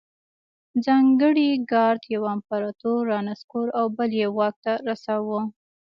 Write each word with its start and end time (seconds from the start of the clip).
ځانګړي 0.85 1.49
ګارډ 1.71 2.01
یو 2.15 2.23
امپرتور 2.35 2.99
رانسکور 3.11 3.67
او 3.79 3.85
بل 3.97 4.09
یې 4.21 4.27
واک 4.37 4.55
ته 4.65 4.73
رساوه. 4.87 5.41